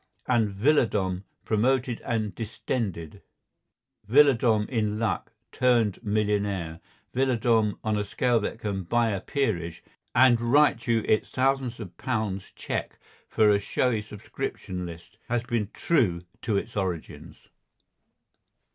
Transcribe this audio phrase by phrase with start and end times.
[0.25, 3.21] And villadom promoted and distended,
[4.09, 6.79] villadom in luck, turned millionaire,
[7.13, 9.83] villadom on a scale that can buy a peerage
[10.15, 12.97] and write you its thousands of pounds cheque
[13.29, 17.49] for a showy subscription list, has been true to its origins.